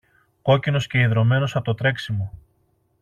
κόκκινος 0.41 0.87
και 0.87 0.99
ιδρωμένος 0.99 1.55
από 1.55 1.63
το 1.65 1.73
τρέξιμο. 1.73 2.31